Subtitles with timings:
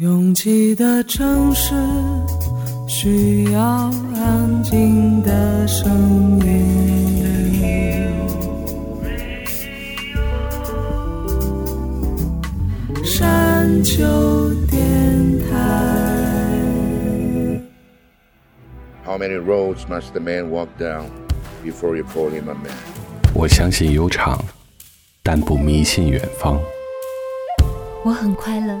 [0.00, 1.74] 拥挤的城市
[2.88, 3.60] 需要
[4.14, 8.08] 安静的声音。
[13.04, 14.02] 山丘
[14.70, 15.68] 电台。
[23.34, 24.42] 我相信有场，
[25.22, 26.58] 但不迷信远方。
[28.02, 28.80] 我很快乐。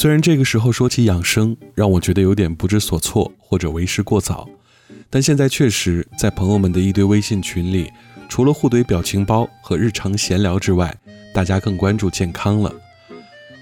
[0.00, 4.48] 虽然这个时候说起养生，让我觉得有点不知所措，或者为时过早，
[5.10, 7.86] 但现在确实，在朋友们的一堆微信群里，
[8.26, 10.90] 除了互怼表情包和日常闲聊之外，
[11.34, 12.72] 大家更关注健康了。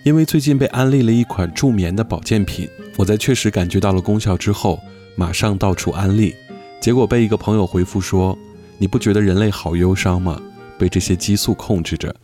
[0.05, 4.79] 因为最近被安利了一款助眠的保健品，我在确实感觉到了功效之后，
[5.17, 6.37] 马上到处安利，
[6.81, 8.39] 结果被一个朋友回复说
[8.79, 10.41] ：“你不觉得人类好忧伤吗？
[10.79, 12.15] 被这些激素控制着，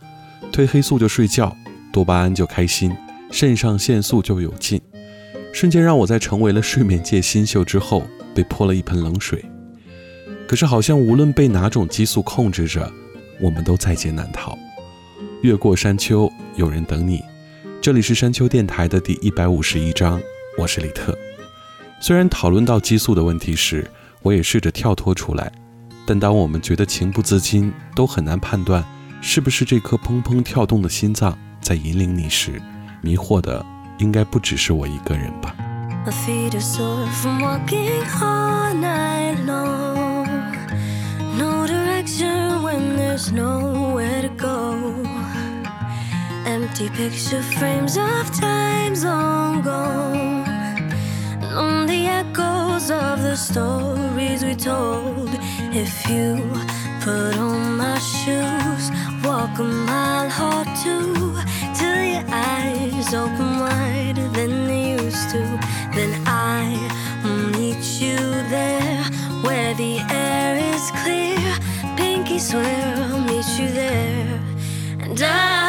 [0.53, 1.53] 褪黑素就睡觉，
[1.91, 2.95] 多巴胺就开心。”
[3.37, 4.79] 肾上腺素就有劲，
[5.51, 9.43] 瞬间让我在成为了睡眠界新秀之后被泼了一盆冷水。
[10.47, 12.89] 可是好像无论被哪种激素控制着，
[13.41, 14.57] 我们都在劫难逃。
[15.41, 17.21] 越过山丘，有人等你。
[17.81, 20.17] 这里是山丘电台的第一百五十一章，
[20.57, 21.13] 我是李特。
[21.99, 23.85] 虽然讨论到激素的问题时，
[24.21, 25.51] 我也试着跳脱出来，
[26.07, 28.81] 但当我们觉得情不自禁，都很难判断
[29.21, 32.53] 是不是这颗砰砰跳动的心脏在引领你时。
[33.04, 33.64] 迷惑的
[33.98, 35.54] 应该不只是我一个人吧。
[36.06, 40.26] My feet are sore from walking all night long.
[41.36, 44.76] No direction when there's nowhere to go.
[46.46, 50.44] Empty picture frames of times long gone.
[51.54, 55.28] On the echoes of the stories we told.
[55.72, 56.36] If you
[57.00, 58.90] put on my shoes,
[59.22, 61.36] walk a mile or two
[61.74, 65.39] till your eyes eyes open wider than they used to,
[65.95, 66.61] then I
[67.23, 68.15] will meet you
[68.49, 69.03] there
[69.43, 71.95] where the air is clear.
[71.97, 74.39] Pinky swear I'll meet you there,
[75.01, 75.64] and I.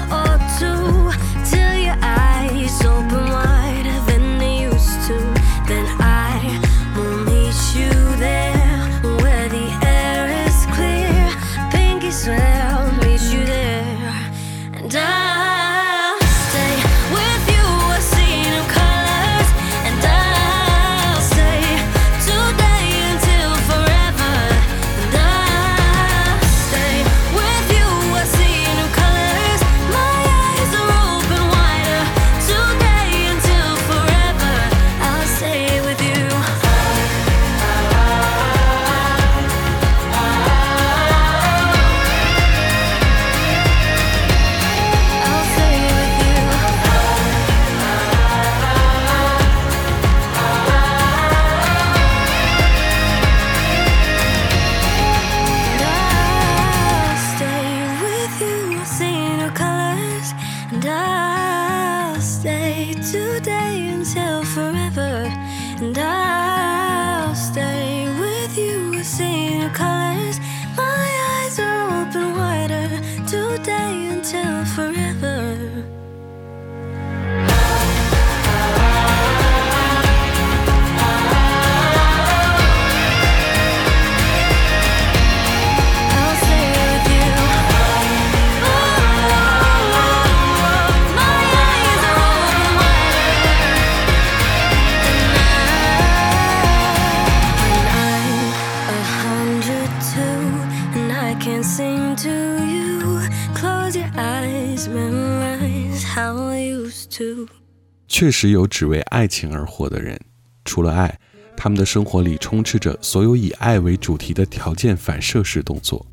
[108.22, 110.16] 确实有只为爱情而活的人，
[110.64, 111.12] 除了爱，
[111.58, 116.06] 他们的生活里充斥着所有以爱为主题的条件反射式动作，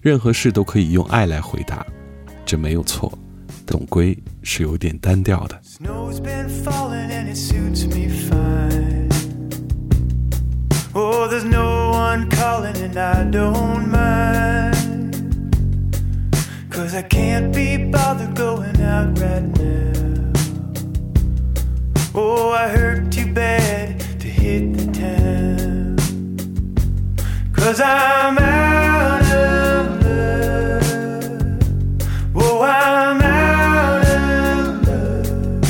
[0.00, 1.84] 任何事都可以用爱来回答，
[2.46, 3.12] 这没有错，
[3.66, 5.60] 总归是有点单调的。
[22.12, 25.96] Oh, I hurt too bad to hit the town.
[27.54, 31.62] Cause I'm out of love.
[32.34, 35.62] Oh, I'm out of love.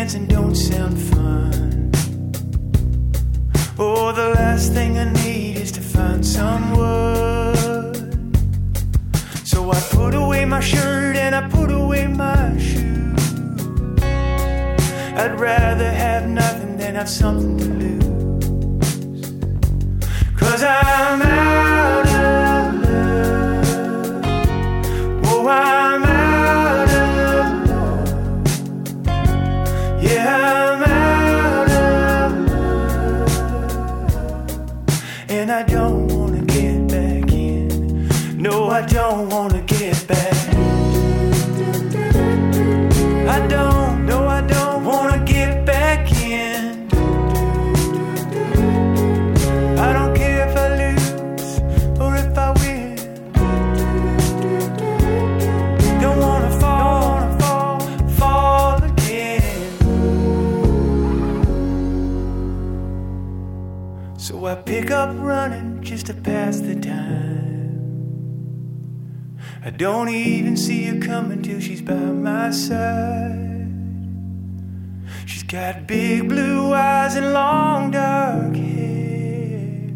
[0.08, 1.90] dancing don't sound fun.
[3.78, 7.54] Oh, the last thing I need is to find someone.
[9.44, 13.32] So I put away my shirt and I put away my shoes.
[15.22, 18.02] I'd rather have nothing than have something to lose.
[20.40, 22.17] Cause I'm out
[66.28, 67.70] pass the time.
[69.64, 71.94] I don't even see her coming till she's by
[72.28, 73.72] my side.
[75.26, 79.90] She's got big blue eyes and long dark hair.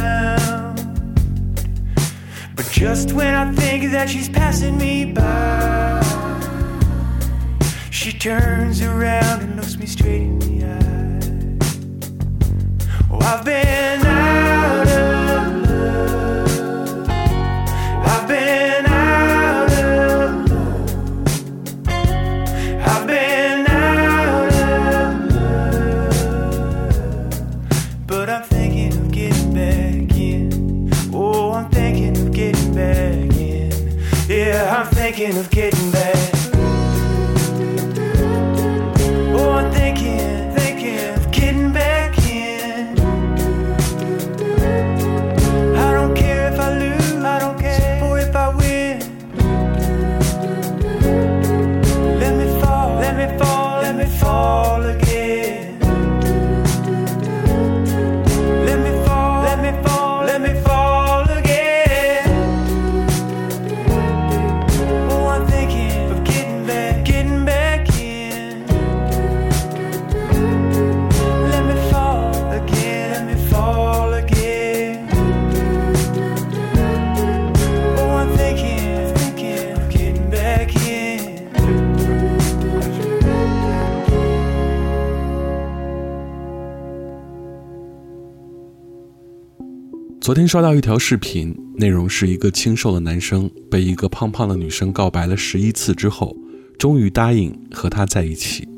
[2.56, 6.02] But just when I think that she's passing me by,
[7.90, 10.64] she turns around and looks me straight in the
[12.96, 13.08] eye.
[13.12, 14.25] Oh, I've been out.
[90.36, 96.36] 昨天刷到一条视频，内容是一个清瘦的男生被一个胖胖的女生告白了十一次之后，
[96.78, 98.68] 终于答应和她在一起。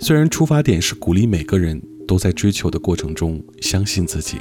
[0.00, 4.40] 虽然出发点是鼓励每个人都在追求的过程中相信自己，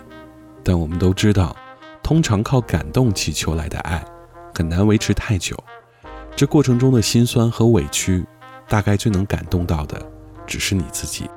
[0.64, 1.54] 但我们都知道，
[2.02, 4.02] 通常靠感动祈求来的爱
[4.56, 5.54] 很难维持太久。
[6.34, 8.24] 这过程中的心酸和委屈，
[8.70, 10.02] 大概最能感动到的，
[10.48, 11.30] 只是你自己。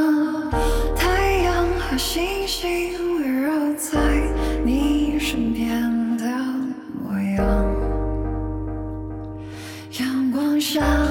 [10.69, 11.06] 上。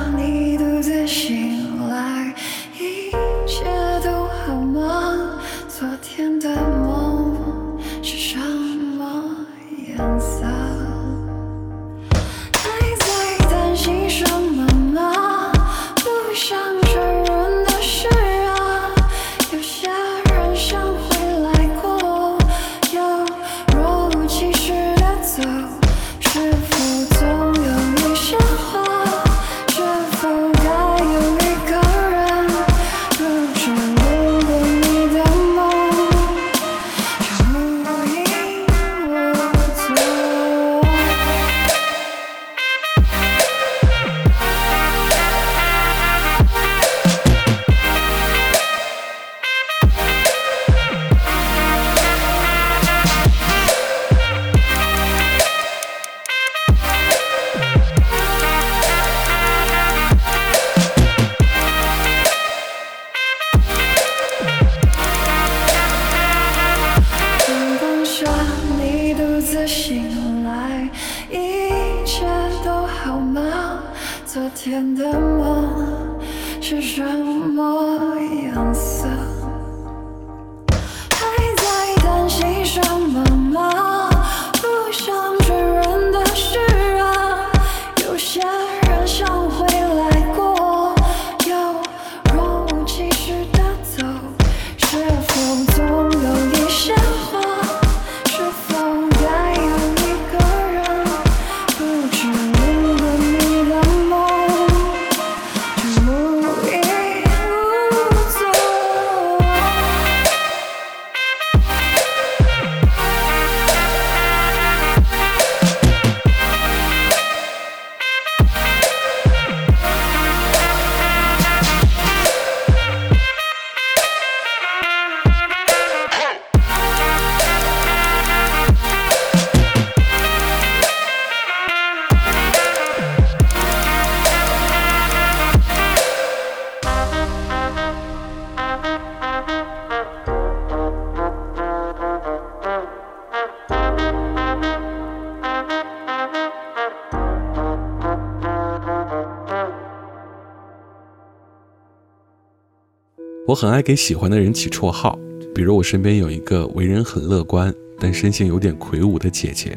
[153.57, 155.19] 很爱给喜欢的人起绰号，
[155.55, 159.77] 比如我身边有一个为人很乐观但身形有点魁梧的姐姐，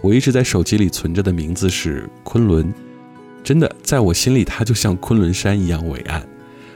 [0.00, 2.72] 我一直在手机里存着的名字是昆仑，
[3.42, 6.24] 真的，在我心里她就像昆仑山一样伟岸。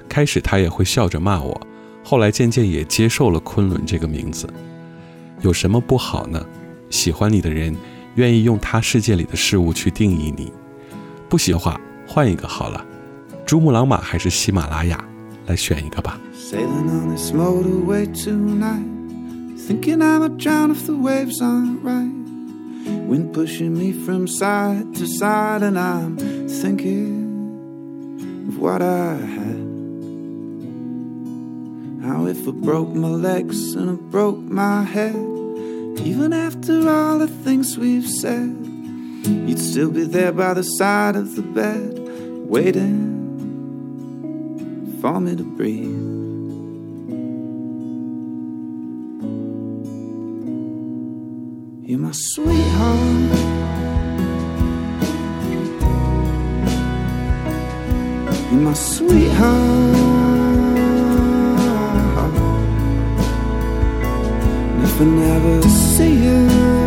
[0.09, 1.59] 开始她也会笑着骂我，
[2.05, 4.47] 后来渐渐也接受了昆仑这个名字。
[5.43, 6.45] 有什么不好呢？
[6.91, 7.73] 喜欢你的人
[8.17, 10.53] 愿意用他世界里的事物去定义你，
[11.29, 12.85] 不喜欢换一个好了，
[13.47, 15.03] 珠穆朗玛还是喜马拉雅，
[15.47, 16.19] 来选一个吧。
[16.35, 18.91] Sailing on this motorway tonight.
[19.61, 22.11] Thinking I might drown if the waves aren't right.
[23.07, 29.71] Wind pushing me from side to side, and I'm thinking of what I had.
[32.13, 35.15] How if I broke my legs and I broke my head,
[36.01, 38.43] even after all the things we've said,
[39.25, 41.97] you'd still be there by the side of the bed,
[42.49, 43.13] waiting
[45.01, 46.14] for me to breathe.
[51.87, 53.39] You're my sweetheart.
[58.51, 59.93] You're my sweetheart.
[64.73, 66.84] And if I never see you.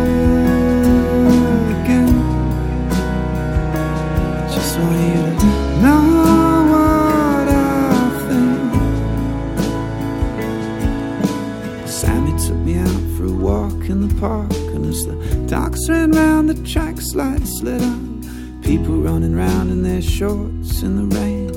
[15.48, 18.62] Dogs ran round the tracks lights slid up.
[18.62, 21.48] People running round in their shorts in the rain.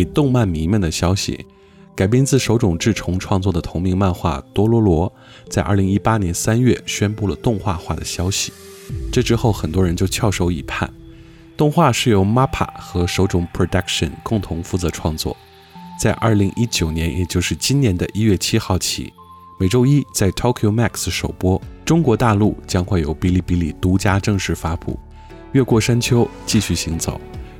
[0.00, 1.44] 以动漫迷们的消息，
[1.94, 5.10] 改编自手冢治虫创作的同名漫画《多罗罗》，
[5.50, 8.50] 在二零一八年三月宣布了动画化的消息。
[9.12, 10.90] 这之后，很多人就翘首以盼。
[11.54, 15.36] 动画是由 MAPPA 和手冢 Production 共同负责创作。
[16.00, 19.12] 在二零一九年，也就是今年的一月七号起，
[19.58, 21.60] 每周一在 Tokyo MX a 首播。
[21.84, 24.98] 中国大陆将会有哔哩哔哩独家正式发布。
[25.52, 27.20] 越过山丘，继续行走。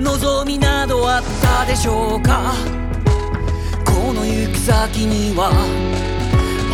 [0.00, 2.52] 望みなどあったでしょうか
[3.84, 5.50] この行き先には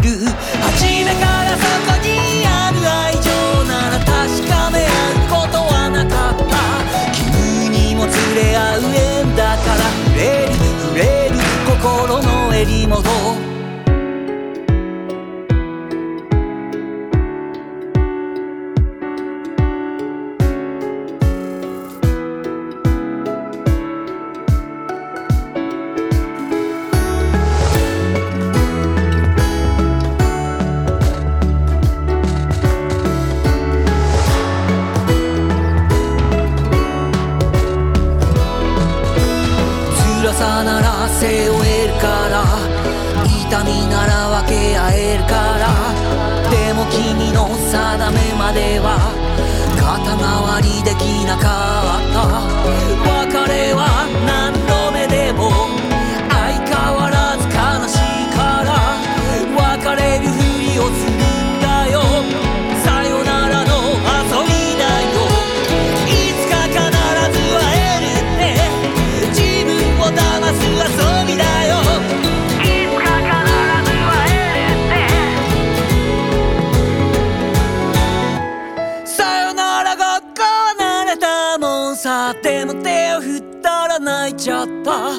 [84.03, 85.09] 泣いちゃった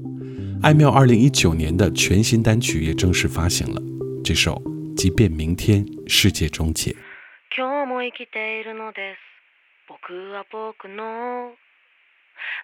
[0.63, 3.83] 艾妙二零一九年的全新单曲也正式发行了，
[4.23, 4.53] 这首
[4.97, 6.93] 《即便明天世界终结》。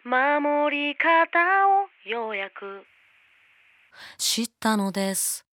[0.05, 1.39] 守り方
[2.07, 2.83] をようやく
[4.19, 5.45] 知ったのです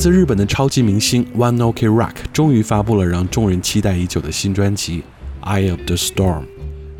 [0.00, 5.02] 来自日本的超级明星 One Ok Rock 终于发布了让众人期待已久的新专辑
[5.46, 6.40] 《Eye of the Storm》。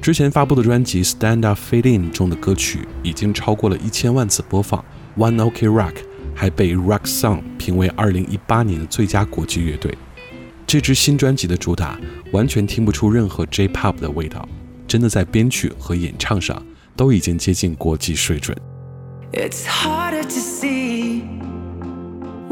[0.02, 4.84] 之前发布的专辑《Stand Up Feeling》中的歌曲已经超过了一千万次播放。
[5.16, 5.94] One Ok Rock
[6.34, 9.96] 还被 Rock s o n g 评为2018年的最佳国际乐队。
[10.66, 11.98] 这支新专辑的主打
[12.32, 14.46] 完全听不出任何 J-Pop 的味道，
[14.86, 16.62] 真的在编曲和演唱上
[16.96, 18.54] 都已经接近国际水准。
[19.32, 19.70] It's to
[20.34, 20.79] see harder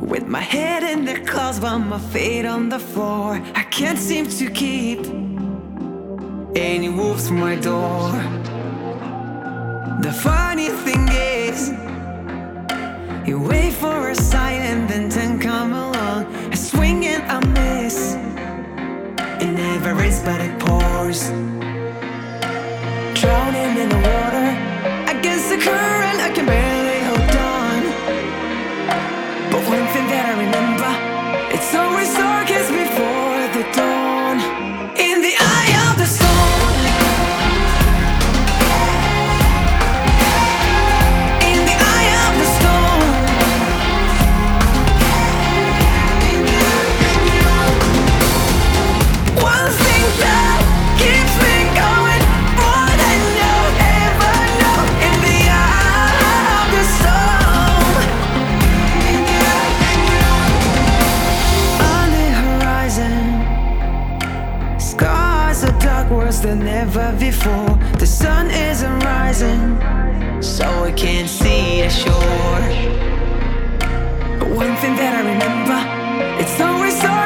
[0.00, 3.42] With my head in the clouds, but my feet on the floor.
[3.54, 5.00] I can't seem to keep
[6.54, 8.08] any wolves from my door.
[10.00, 11.70] The funny thing is,
[13.28, 16.26] you wait for a sign and then ten come along.
[16.52, 18.14] I swing and I miss.
[19.44, 21.26] It never rains, but it pours.
[23.20, 24.48] Drowning in the water
[25.14, 26.67] against the current, I can bear.
[66.48, 67.72] than ever before.
[68.02, 69.62] The sun isn't rising,
[70.52, 72.66] so I can't see ashore.
[74.40, 75.78] But one thing that I remember,
[76.42, 77.16] it's always dark.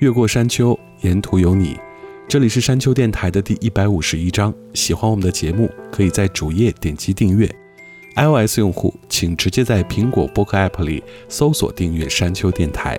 [0.00, 1.76] 越过山丘，沿途有你。
[2.26, 4.52] 这里是山丘电台的第一百五十一章。
[4.72, 7.46] 喜欢我们的节目，可以在主页点击订阅。
[8.16, 12.98] iOS 用户请直接在苹果播客 App 里搜索订阅山丘电台。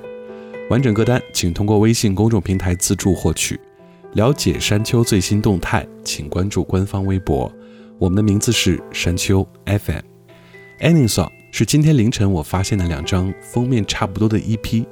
[0.70, 3.60] 完整歌单请通过微信公众平台自助获取。
[4.14, 7.52] 了解山丘最新动态，请关注官方微博。
[7.98, 10.02] 我们的名字是山丘 FM。
[10.80, 14.86] Any song 是今天凌晨我发现的两张封面差不多的 EP。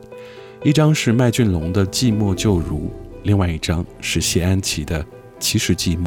[0.63, 2.87] 一张是麦浚龙的《寂寞就如》，
[3.23, 5.01] 另外一张是谢安琪的
[5.39, 6.03] 《其实寂寞》。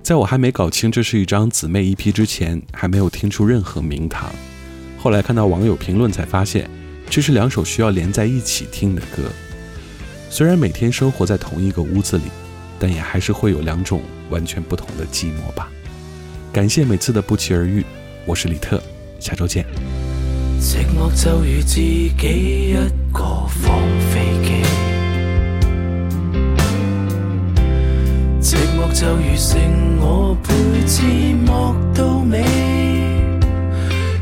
[0.00, 4.30] 在我还没搞清这是一张姊妹一批之前，还没有听出任何名堂。
[4.96, 6.70] 后来看到网友评论才发现，
[7.10, 9.24] 这是两首需要连在一起听的歌。
[10.30, 12.24] 虽然每天生活在同一个屋子里，
[12.78, 14.00] 但也还是会有两种
[14.30, 15.68] 完全不同的寂寞吧。
[16.52, 17.84] 感谢每次的不期而遇，
[18.24, 18.80] 我是李特，
[19.18, 19.97] 下周见。
[20.60, 22.18] 寂寞就如自己
[22.70, 22.72] 一
[23.12, 23.78] 个放
[24.10, 24.66] 飞机，
[28.40, 29.56] 寂寞就如剩
[30.00, 30.52] 我陪
[30.84, 31.02] 寂
[31.46, 32.42] 寞到尾。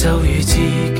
[0.00, 0.99] 就如自己。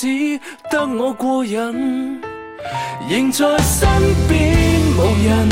[0.00, 0.40] 只
[0.70, 2.18] 得我过瘾，
[3.06, 3.86] 仍在身
[4.30, 5.48] 边无人，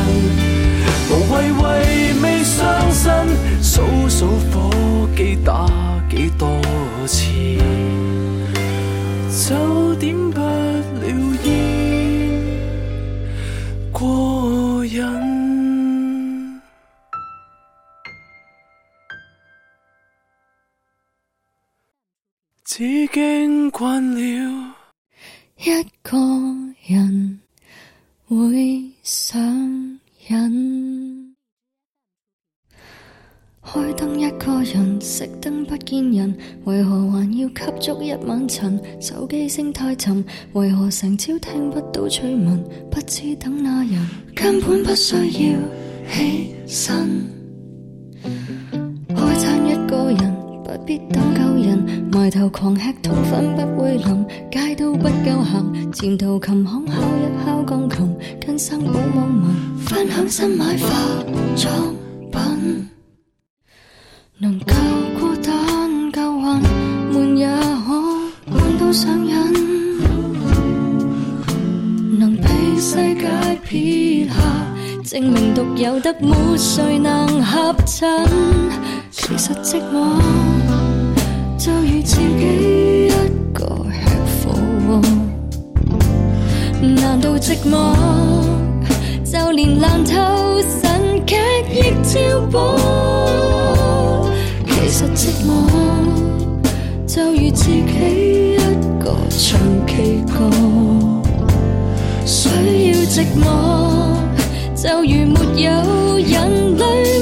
[1.12, 3.28] 无谓为未伤身，
[3.62, 5.68] 数数火机打
[6.10, 6.65] 几多。
[23.16, 25.70] 经惯了一
[26.02, 26.18] 个
[26.86, 27.40] 人
[28.28, 29.40] 会想
[30.28, 31.34] 瘾。
[33.64, 38.78] 开灯一个人熄灯不见人，为何还要吸足一晚尘？
[39.02, 42.62] 手机声太沉，为何成朝听不到催吻？
[42.92, 43.96] 不知等那人，
[44.36, 45.62] 根本不需要
[46.12, 47.08] 起身，
[49.08, 50.35] 开灯一个人。
[50.86, 58.16] 必懂救人，埋头狂吃通粉不会淋，街都不够行，前途琴行敲一敲钢琴，
[58.46, 60.90] 跟生保网文分享新买化
[61.56, 61.96] 妆
[62.32, 62.88] 品，
[64.38, 64.74] 能够
[65.20, 66.46] 孤单救运，
[67.14, 68.02] 闷也可
[68.52, 70.00] 闷到上瘾，
[72.20, 72.48] 能被
[72.80, 74.36] 世界撇下，
[75.04, 78.08] 证明独有得没谁能合衬。
[79.28, 80.22] 其实寂寞，
[81.58, 83.10] 就如自己一
[83.56, 85.02] 个吃火锅。
[86.80, 87.96] 难道寂寞，
[89.26, 90.12] 就连烂透
[90.62, 91.36] 神剧
[91.72, 92.20] 亦照
[92.52, 92.78] 播。
[94.68, 95.70] 其实寂寞，
[97.08, 98.58] 就如自己一
[99.04, 100.56] 个唱 K 歌。
[102.28, 102.48] 需
[102.92, 103.92] 要寂寞，
[104.76, 107.15] 就如没有人类。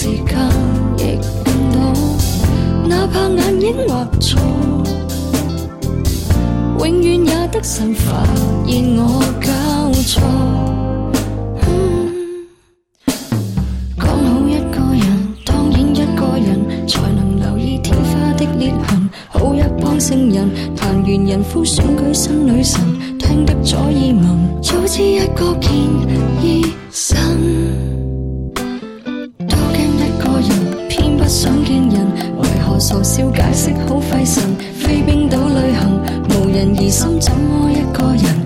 [0.00, 0.36] 时间
[0.96, 4.38] 亦变短，哪怕眼影画错，
[6.78, 8.22] 永远也得神发
[8.64, 10.22] 现我搞错。
[13.96, 19.10] 刚好一个人，当然一个人，才能留意天花的裂痕。
[19.30, 22.80] 好一帮圣人，谈完人夫选举新女神，
[23.18, 24.62] 听得左耳盲。
[24.62, 25.72] 早知一个见
[26.40, 27.97] 医生。
[32.88, 34.42] 傻笑解释好费神，
[34.74, 38.37] 飞冰岛旅行，无人疑心，怎么一个人？